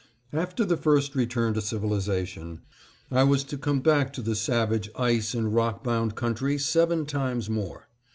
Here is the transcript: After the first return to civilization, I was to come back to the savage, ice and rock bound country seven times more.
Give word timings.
After 0.33 0.65
the 0.65 0.77
first 0.77 1.13
return 1.13 1.53
to 1.53 1.61
civilization, 1.61 2.61
I 3.11 3.23
was 3.23 3.43
to 3.43 3.55
come 3.55 3.81
back 3.81 4.11
to 4.13 4.23
the 4.23 4.33
savage, 4.35 4.89
ice 4.95 5.35
and 5.35 5.53
rock 5.53 5.83
bound 5.83 6.15
country 6.15 6.57
seven 6.57 7.05
times 7.05 7.51
more. 7.51 7.87